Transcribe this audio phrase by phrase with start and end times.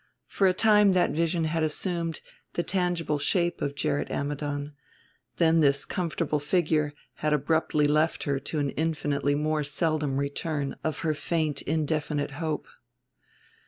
[0.25, 2.21] For a time that vision had assumed
[2.53, 4.73] the tangible shape of Gerrit Ammidon;
[5.35, 11.01] then this comfortable figure had abruptly left her to an infinitely more seldom return of
[11.01, 12.67] her faint indefinite hope.